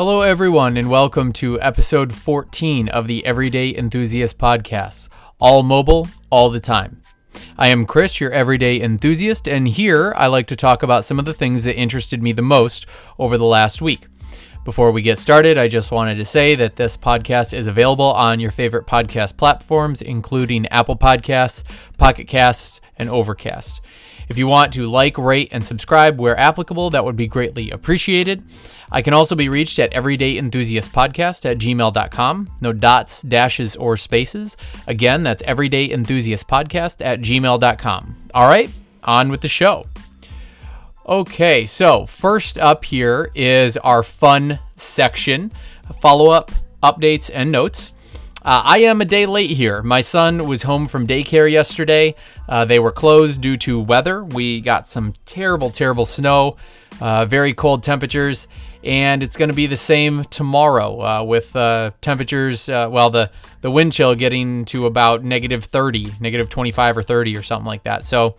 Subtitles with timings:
[0.00, 5.10] Hello, everyone, and welcome to episode 14 of the Everyday Enthusiast Podcast.
[5.38, 7.02] All mobile, all the time.
[7.58, 11.26] I am Chris, your everyday enthusiast, and here I like to talk about some of
[11.26, 12.86] the things that interested me the most
[13.18, 14.06] over the last week.
[14.64, 18.40] Before we get started, I just wanted to say that this podcast is available on
[18.40, 21.62] your favorite podcast platforms, including Apple Podcasts,
[21.98, 23.82] Pocket Casts, and Overcast.
[24.30, 28.44] If you want to like, rate, and subscribe where applicable, that would be greatly appreciated.
[28.92, 32.50] I can also be reached at everydayenthusiastpodcast at gmail.com.
[32.60, 34.56] No dots, dashes, or spaces.
[34.86, 38.16] Again, that's everydayenthusiastpodcast at gmail.com.
[38.32, 38.70] All right,
[39.02, 39.86] on with the show.
[41.04, 45.50] Okay, so first up here is our fun section
[46.00, 46.52] follow up,
[46.84, 47.92] updates, and notes.
[48.42, 49.82] Uh, I am a day late here.
[49.82, 52.14] My son was home from daycare yesterday.
[52.48, 54.24] Uh, they were closed due to weather.
[54.24, 56.56] We got some terrible, terrible snow,
[57.02, 58.48] uh, very cold temperatures,
[58.82, 63.30] and it's going to be the same tomorrow uh, with uh, temperatures, uh, well, the,
[63.60, 67.82] the wind chill getting to about negative 30, negative 25 or 30 or something like
[67.82, 68.06] that.
[68.06, 68.36] So,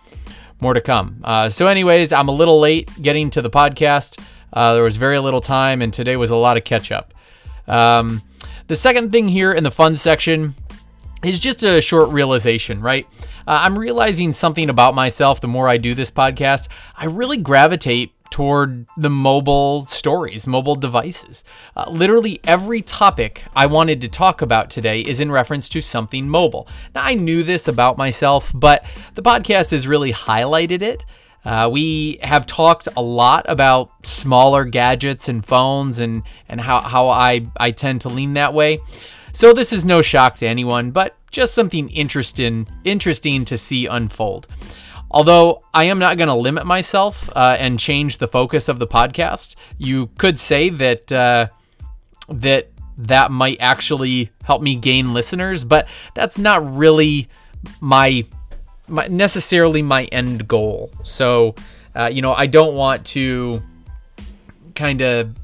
[0.59, 1.23] more to come.
[1.49, 4.19] So, anyways, I'm a little late getting to the podcast.
[4.53, 7.13] There was very little time, and today was a lot of catch up.
[7.67, 8.21] Um,
[8.71, 10.55] the second thing here in the fun section
[11.25, 13.05] is just a short realization, right?
[13.45, 16.69] Uh, I'm realizing something about myself the more I do this podcast.
[16.95, 21.43] I really gravitate toward the mobile stories, mobile devices.
[21.75, 26.29] Uh, literally every topic I wanted to talk about today is in reference to something
[26.29, 26.65] mobile.
[26.95, 28.85] Now, I knew this about myself, but
[29.15, 31.03] the podcast has really highlighted it.
[31.43, 37.09] Uh, we have talked a lot about smaller gadgets and phones and, and how, how
[37.09, 38.79] I, I tend to lean that way.
[39.33, 44.47] So this is no shock to anyone, but just something interesting interesting to see unfold.
[45.09, 48.87] Although I am not going to limit myself uh, and change the focus of the
[48.87, 51.47] podcast, you could say that uh,
[52.29, 57.29] that that might actually help me gain listeners, but that's not really
[57.79, 58.25] my,
[58.91, 60.91] my necessarily my end goal.
[61.03, 61.55] So,
[61.95, 63.61] uh, you know, I don't want to
[64.75, 65.35] kind of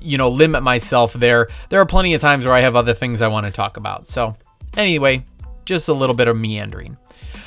[0.00, 1.48] you know limit myself there.
[1.68, 4.06] There are plenty of times where I have other things I want to talk about.
[4.06, 4.36] So,
[4.76, 5.24] anyway,
[5.64, 6.96] just a little bit of meandering.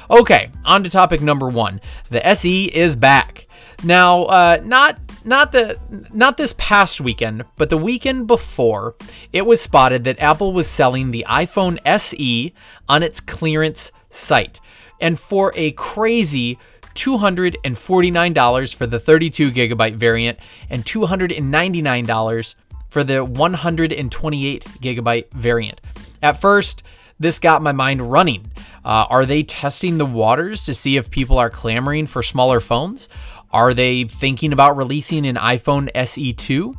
[0.10, 1.82] Okay, on to topic number one.
[2.10, 3.48] The SE is back.
[3.84, 5.78] Now, uh, not not the
[6.14, 8.96] not this past weekend, but the weekend before,
[9.34, 12.54] it was spotted that Apple was selling the iPhone SE
[12.88, 14.60] on its clearance site,
[15.00, 16.58] and for a crazy
[16.96, 22.56] $249 for the 32 gigabyte variant and $299
[22.90, 25.82] for the 128 gigabyte variant.
[26.24, 26.84] At first,
[27.20, 28.52] this got my mind running.
[28.84, 33.10] Uh, are they testing the waters to see if people are clamoring for smaller phones?
[33.52, 36.76] Are they thinking about releasing an iPhone SE2?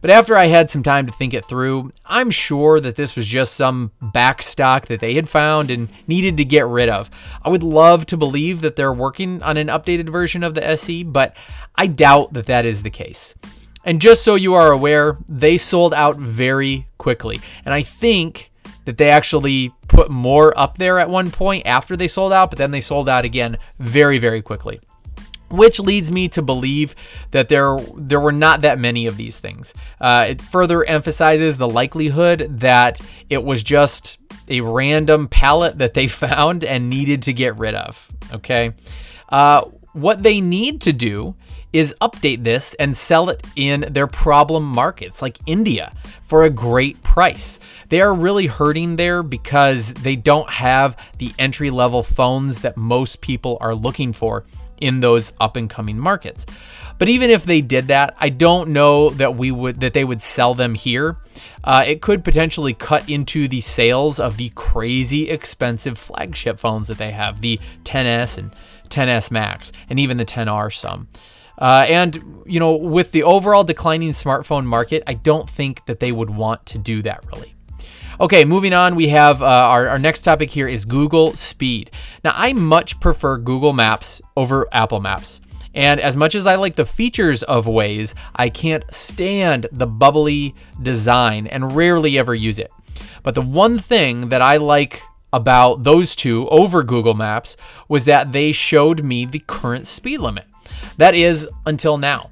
[0.00, 3.26] But after I had some time to think it through, I'm sure that this was
[3.26, 7.10] just some back stock that they had found and needed to get rid of.
[7.42, 11.02] I would love to believe that they're working on an updated version of the SE,
[11.02, 11.36] but
[11.74, 13.34] I doubt that that is the case.
[13.84, 17.40] And just so you are aware, they sold out very quickly.
[17.64, 18.50] And I think
[18.84, 22.58] that they actually put more up there at one point after they sold out, but
[22.58, 24.80] then they sold out again very, very quickly.
[25.56, 26.94] Which leads me to believe
[27.30, 29.74] that there there were not that many of these things.
[30.00, 33.00] Uh, it further emphasizes the likelihood that
[33.30, 34.18] it was just
[34.48, 38.08] a random pallet that they found and needed to get rid of.
[38.32, 38.72] Okay,
[39.28, 41.34] uh, what they need to do
[41.72, 47.02] is update this and sell it in their problem markets like India for a great
[47.02, 47.58] price.
[47.88, 53.20] They are really hurting there because they don't have the entry level phones that most
[53.20, 54.44] people are looking for
[54.78, 56.46] in those up and coming markets.
[56.98, 60.22] But even if they did that, I don't know that we would that they would
[60.22, 61.18] sell them here.
[61.62, 66.98] Uh, it could potentially cut into the sales of the crazy expensive flagship phones that
[66.98, 68.54] they have, the XS and
[68.88, 71.08] XS Max, and even the XR some.
[71.58, 76.12] Uh, and, you know, with the overall declining smartphone market, I don't think that they
[76.12, 77.55] would want to do that really.
[78.18, 81.90] Okay, moving on, we have uh, our, our next topic here is Google Speed.
[82.24, 85.42] Now, I much prefer Google Maps over Apple Maps.
[85.74, 90.54] And as much as I like the features of Waze, I can't stand the bubbly
[90.82, 92.72] design and rarely ever use it.
[93.22, 98.32] But the one thing that I like about those two over Google Maps was that
[98.32, 100.46] they showed me the current speed limit.
[100.96, 102.30] That is until now.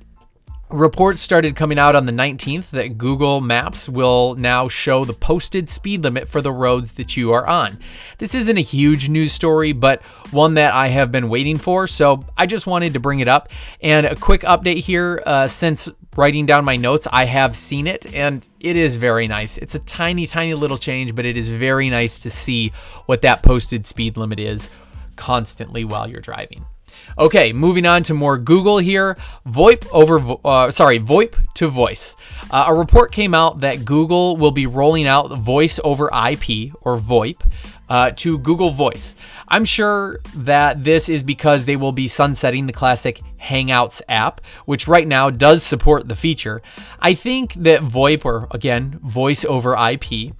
[0.74, 5.70] Reports started coming out on the 19th that Google Maps will now show the posted
[5.70, 7.78] speed limit for the roads that you are on.
[8.18, 12.24] This isn't a huge news story, but one that I have been waiting for, so
[12.36, 13.50] I just wanted to bring it up.
[13.82, 18.12] And a quick update here uh, since writing down my notes, I have seen it
[18.12, 19.58] and it is very nice.
[19.58, 22.72] It's a tiny, tiny little change, but it is very nice to see
[23.06, 24.70] what that posted speed limit is
[25.14, 26.66] constantly while you're driving.
[27.16, 29.16] Okay, moving on to more Google here.
[29.46, 32.16] VoIP over, uh, sorry, VoIP to voice.
[32.50, 36.98] Uh, a report came out that Google will be rolling out voice over IP or
[36.98, 37.40] VoIP
[37.88, 39.16] uh, to Google Voice.
[39.48, 44.88] I'm sure that this is because they will be sunsetting the classic Hangouts app, which
[44.88, 46.62] right now does support the feature.
[46.98, 50.34] I think that VoIP, or again, voice over IP,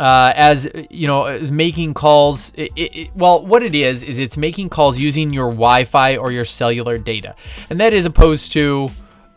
[0.00, 2.52] uh, as you know, making calls.
[2.56, 6.46] It, it, well, what it is is it's making calls using your Wi-Fi or your
[6.46, 7.36] cellular data,
[7.68, 8.88] and that is opposed to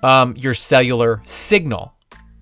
[0.01, 1.93] um, your cellular signal.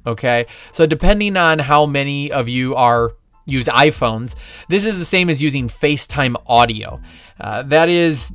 [0.06, 3.14] Okay, so depending on how many of you are
[3.48, 4.36] use iPhones,
[4.70, 7.02] this is the same as using FaceTime audio.
[7.40, 8.32] Uh, that is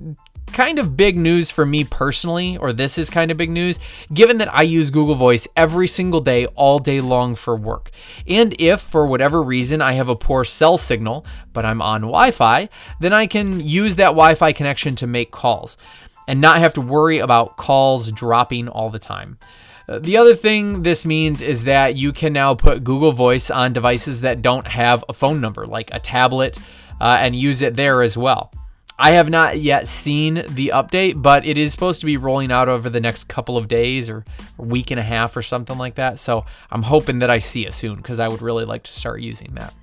[0.52, 3.78] kind of big news for me personally, or this is kind of big news,
[4.12, 7.90] given that I use Google Voice every single day, all day long for work.
[8.26, 12.30] And if, for whatever reason, I have a poor cell signal, but I'm on Wi
[12.30, 12.68] Fi,
[13.00, 15.76] then I can use that Wi Fi connection to make calls
[16.28, 19.38] and not have to worry about calls dropping all the time.
[19.88, 23.72] Uh, the other thing this means is that you can now put Google Voice on
[23.72, 26.58] devices that don't have a phone number, like a tablet,
[27.00, 28.52] uh, and use it there as well.
[28.98, 32.68] I have not yet seen the update, but it is supposed to be rolling out
[32.68, 34.24] over the next couple of days or
[34.56, 36.18] week and a half or something like that.
[36.18, 39.20] So I'm hoping that I see it soon because I would really like to start
[39.20, 39.74] using that.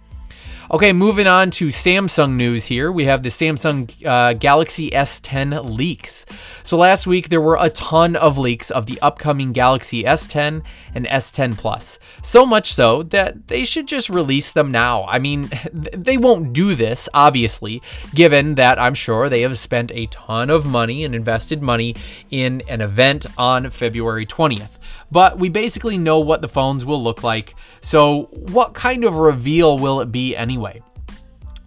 [0.71, 2.89] Okay, moving on to Samsung news here.
[2.89, 6.25] We have the Samsung uh, Galaxy S10 leaks.
[6.63, 10.63] So last week there were a ton of leaks of the upcoming Galaxy S10
[10.95, 12.00] and S10 Plus.
[12.21, 15.04] So much so that they should just release them now.
[15.04, 17.81] I mean, they won't do this, obviously,
[18.16, 21.94] given that I'm sure they have spent a ton of money and invested money
[22.31, 24.77] in an event on February 20th
[25.13, 27.56] but we basically know what the phones will look like.
[27.81, 30.81] So, what kind of reveal will it be anyway?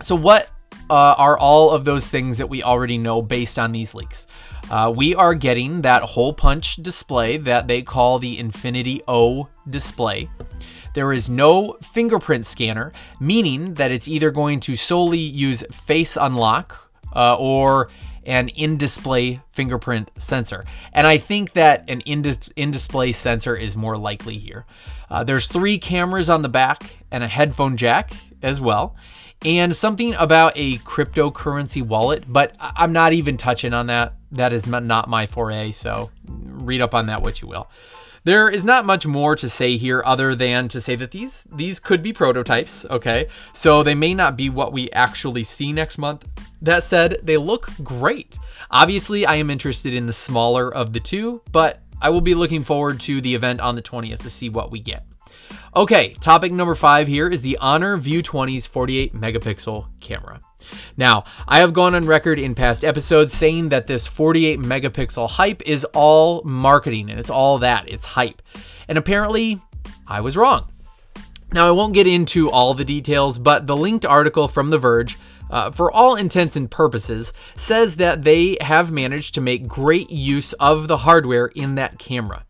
[0.02, 0.50] So, what
[0.90, 4.26] uh, are all of those things that we already know based on these leaks?
[4.68, 10.28] Uh, we are getting that hole punch display that they call the Infinity O display.
[10.94, 16.90] There is no fingerprint scanner, meaning that it's either going to solely use face unlock
[17.14, 17.90] uh, or
[18.26, 20.64] an in-display fingerprint sensor.
[20.92, 24.66] And I think that an in-display sensor is more likely here.
[25.08, 28.12] Uh, there's three cameras on the back and a headphone jack
[28.42, 28.96] as well.
[29.44, 34.14] And something about a cryptocurrency wallet, but I'm not even touching on that.
[34.32, 36.10] That is not my foray, so
[36.66, 37.68] read up on that what you will.
[38.24, 41.78] There is not much more to say here other than to say that these these
[41.78, 43.28] could be prototypes, okay?
[43.52, 46.28] So they may not be what we actually see next month.
[46.60, 48.36] That said, they look great.
[48.70, 52.64] Obviously, I am interested in the smaller of the two, but I will be looking
[52.64, 55.06] forward to the event on the 20th to see what we get.
[55.74, 60.40] Okay, topic number five here is the Honor View 20's 48 megapixel camera.
[60.96, 65.62] Now, I have gone on record in past episodes saying that this 48 megapixel hype
[65.66, 68.42] is all marketing and it's all that, it's hype.
[68.88, 69.60] And apparently,
[70.06, 70.72] I was wrong.
[71.52, 75.16] Now, I won't get into all the details, but the linked article from The Verge,
[75.48, 80.52] uh, for all intents and purposes, says that they have managed to make great use
[80.54, 82.44] of the hardware in that camera.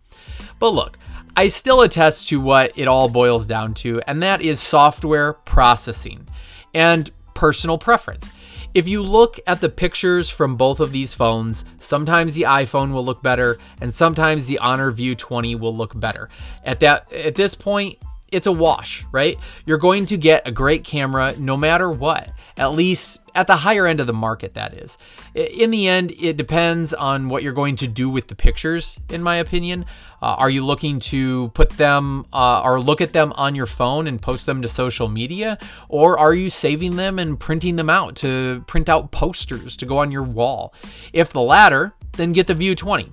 [0.58, 0.98] But look,
[1.36, 6.26] I still attest to what it all boils down to, and that is software processing.
[6.72, 8.30] And personal preference.
[8.74, 13.04] If you look at the pictures from both of these phones, sometimes the iPhone will
[13.04, 16.28] look better and sometimes the Honor View 20 will look better.
[16.64, 17.98] At that at this point,
[18.32, 19.38] it's a wash, right?
[19.64, 23.86] You're going to get a great camera no matter what at least at the higher
[23.86, 24.96] end of the market, that is.
[25.34, 29.22] In the end, it depends on what you're going to do with the pictures, in
[29.22, 29.84] my opinion.
[30.22, 34.06] Uh, are you looking to put them uh, or look at them on your phone
[34.06, 35.58] and post them to social media?
[35.90, 39.98] Or are you saving them and printing them out to print out posters to go
[39.98, 40.72] on your wall?
[41.12, 43.10] If the latter, then get the View 20.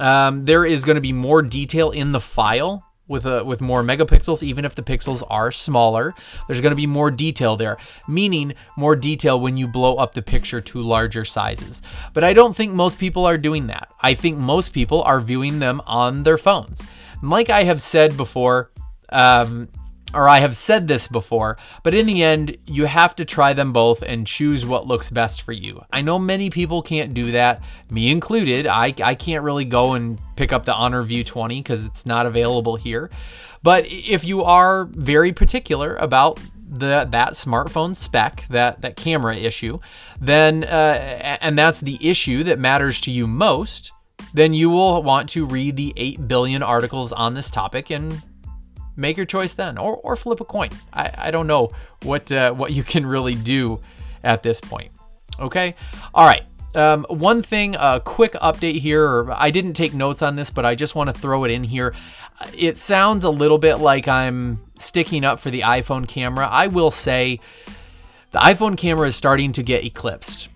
[0.00, 3.82] Um, there is going to be more detail in the file with a with more
[3.82, 6.14] megapixels even if the pixels are smaller
[6.46, 7.76] there's going to be more detail there
[8.08, 11.82] meaning more detail when you blow up the picture to larger sizes.
[12.14, 13.88] But i don't think most people are doing that.
[14.00, 16.82] I think most people are viewing them on their phones.
[17.20, 18.70] And like i have said before
[19.10, 19.68] um,
[20.16, 23.72] or I have said this before, but in the end, you have to try them
[23.72, 25.82] both and choose what looks best for you.
[25.92, 28.66] I know many people can't do that, me included.
[28.66, 32.26] I, I can't really go and pick up the Honor View 20 because it's not
[32.26, 33.10] available here.
[33.62, 39.78] But if you are very particular about the that smartphone spec, that that camera issue,
[40.20, 43.92] then uh, and that's the issue that matters to you most,
[44.34, 48.22] then you will want to read the 8 billion articles on this topic and
[48.96, 50.70] make your choice then, or, or flip a coin.
[50.92, 51.70] I, I don't know
[52.02, 53.80] what uh, what you can really do
[54.24, 54.92] at this point.
[55.38, 55.74] Okay,
[56.14, 56.44] all right.
[56.74, 59.30] Um, one thing, a quick update here.
[59.32, 61.94] I didn't take notes on this, but I just want to throw it in here.
[62.56, 66.46] It sounds a little bit like I'm sticking up for the iPhone camera.
[66.46, 67.40] I will say
[68.32, 70.50] the iPhone camera is starting to get eclipsed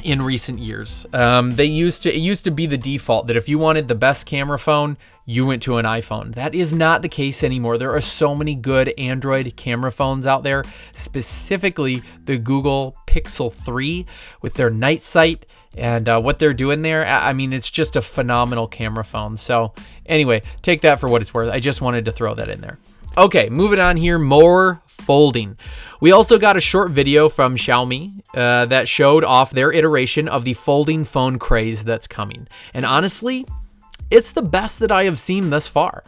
[0.00, 1.06] in recent years.
[1.12, 3.94] Um, they used to it used to be the default that if you wanted the
[3.94, 6.34] best camera phone, you went to an iPhone.
[6.34, 7.76] That is not the case anymore.
[7.76, 14.06] There are so many good Android camera phones out there, specifically the Google Pixel 3
[14.40, 15.44] with their night sight
[15.76, 17.06] and uh, what they're doing there.
[17.06, 19.36] I mean, it's just a phenomenal camera phone.
[19.36, 19.74] So,
[20.06, 21.50] anyway, take that for what it's worth.
[21.50, 22.78] I just wanted to throw that in there.
[23.18, 25.56] Okay, moving on here, more folding.
[26.00, 30.44] We also got a short video from Xiaomi uh, that showed off their iteration of
[30.44, 32.46] the folding phone craze that's coming.
[32.72, 33.44] And honestly,
[34.08, 36.04] it's the best that I have seen thus far.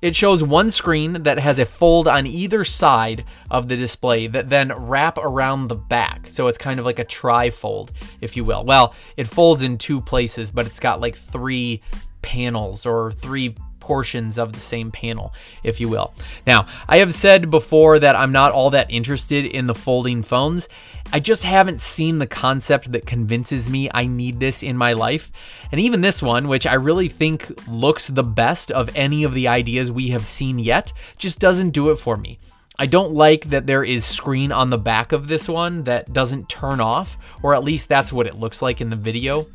[0.00, 4.48] It shows one screen that has a fold on either side of the display that
[4.48, 6.30] then wrap around the back.
[6.30, 7.92] So it's kind of like a tri-fold,
[8.22, 8.64] if you will.
[8.64, 11.82] Well, it folds in two places, but it's got like three
[12.22, 13.54] panels or three
[13.84, 16.14] portions of the same panel, if you will.
[16.46, 20.70] Now, I have said before that I'm not all that interested in the folding phones.
[21.12, 25.30] I just haven't seen the concept that convinces me I need this in my life.
[25.70, 29.48] And even this one, which I really think looks the best of any of the
[29.48, 32.38] ideas we have seen yet, just doesn't do it for me.
[32.78, 36.48] I don't like that there is screen on the back of this one that doesn't
[36.48, 39.46] turn off, or at least that's what it looks like in the video.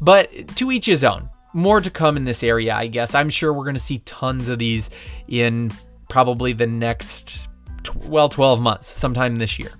[0.00, 3.14] But to each his own more to come in this area, I guess.
[3.14, 4.90] I'm sure we're going to see tons of these
[5.28, 5.72] in
[6.08, 7.48] probably the next,
[7.94, 9.72] well, 12 months, sometime this year.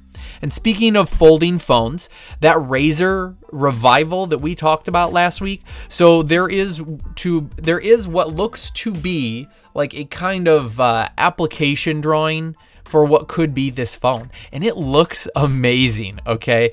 [0.42, 2.08] And speaking of folding phones,
[2.40, 6.82] that Razr revival that we talked about last week, so there is
[7.16, 13.04] to there is what looks to be like a kind of uh, application drawing for
[13.04, 16.18] what could be this phone, and it looks amazing.
[16.26, 16.72] Okay,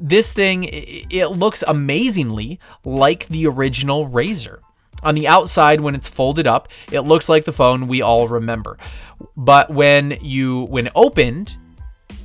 [0.00, 4.60] this thing, it looks amazingly like the original Razr.
[5.02, 8.78] On the outside, when it's folded up, it looks like the phone we all remember.
[9.36, 11.56] But when you, when opened,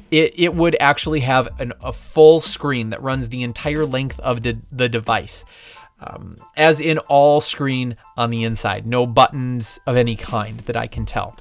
[0.09, 4.41] it, it would actually have an, a full screen that runs the entire length of
[4.41, 5.45] the, the device.
[5.99, 10.87] Um, as in all screen on the inside, no buttons of any kind that I
[10.87, 11.37] can tell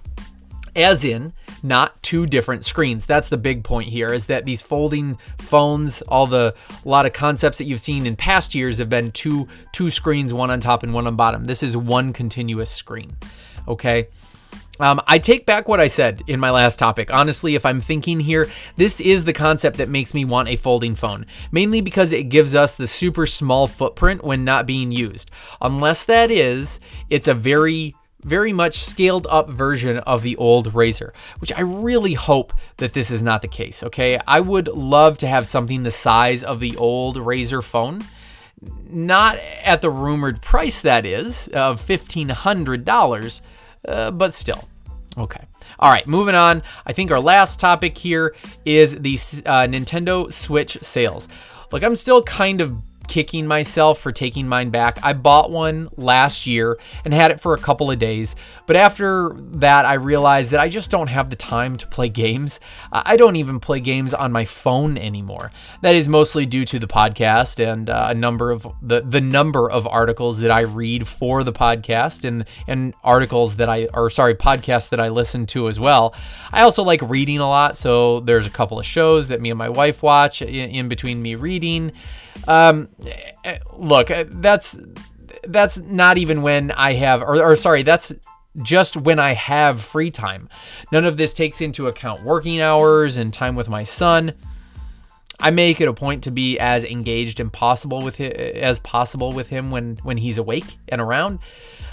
[0.75, 1.33] as in
[1.63, 3.07] not two different screens.
[3.07, 6.55] That's the big point here is that these folding phones, all the
[6.85, 10.35] a lot of concepts that you've seen in past years have been two two screens,
[10.35, 11.45] one on top and one on bottom.
[11.45, 13.17] This is one continuous screen.
[13.69, 14.09] Okay?
[14.81, 17.13] Um, I take back what I said in my last topic.
[17.13, 20.95] Honestly, if I'm thinking here, this is the concept that makes me want a folding
[20.95, 25.31] phone, mainly because it gives us the super small footprint when not being used.
[25.61, 31.13] Unless that is, it's a very very much scaled up version of the old Razr,
[31.39, 34.21] which I really hope that this is not the case, okay?
[34.27, 38.05] I would love to have something the size of the old Razr phone,
[38.89, 43.41] not at the rumored price that is, of $1,500,
[43.89, 44.69] uh, but still.
[45.19, 45.45] Okay.
[45.79, 46.63] All right, moving on.
[46.87, 49.15] I think our last topic here is the
[49.45, 51.29] uh, Nintendo Switch sales.
[51.73, 52.77] Look, I'm still kind of
[53.09, 54.99] kicking myself for taking mine back.
[55.03, 59.33] I bought one last year and had it for a couple of days, but after
[59.37, 62.61] that, I realized that I just don't have the time to play games.
[62.93, 65.53] I don't even play games on my phone anymore.
[65.81, 69.71] That is mostly due to the podcast and uh, a number of the the number
[69.71, 74.35] of articles that I read for the podcast and and articles that I or sorry
[74.35, 76.15] podcasts that I listen to as well.
[76.53, 79.59] I also like reading a lot, so there's a couple of shows that me and
[79.59, 81.93] my wife watch in, in between me reading.
[82.47, 82.89] Um,
[83.77, 84.79] look, that's
[85.45, 88.15] that's not even when I have, or, or sorry, that's
[88.63, 90.49] just when I have free time.
[90.91, 94.35] None of this takes into account working hours and time with my son.
[95.41, 99.33] I make it a point to be as engaged and possible with him, as possible
[99.33, 101.41] with him when when he's awake and around.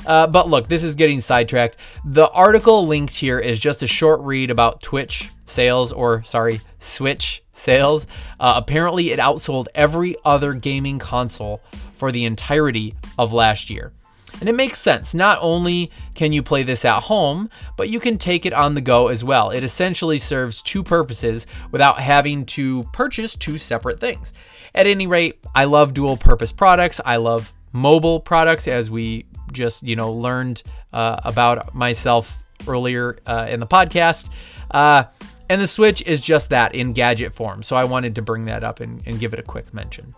[0.06, 1.78] Uh, but look, this is getting sidetracked.
[2.06, 7.44] The article linked here is just a short read about Twitch sales, or sorry, Switch
[7.54, 8.08] sales.
[8.40, 11.62] Uh, apparently, it outsold every other gaming console
[11.96, 13.92] for the entirety of last year.
[14.40, 15.14] And it makes sense.
[15.14, 18.82] Not only can you play this at home, but you can take it on the
[18.82, 19.50] go as well.
[19.50, 24.34] It essentially serves two purposes without having to purchase two separate things.
[24.74, 27.02] At any rate, I love dual purpose products.
[27.04, 33.48] I love mobile products as we just, you know, learned uh, about myself earlier uh,
[33.50, 34.30] in the podcast.
[34.72, 35.04] Uh,
[35.50, 37.64] and the Switch is just that in gadget form.
[37.64, 40.14] So I wanted to bring that up and, and give it a quick mention.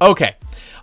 [0.00, 0.34] Okay,